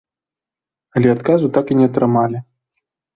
[0.95, 2.37] Але адказу так і не атрымалі.